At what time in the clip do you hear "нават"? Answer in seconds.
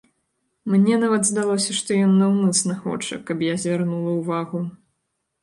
1.03-1.27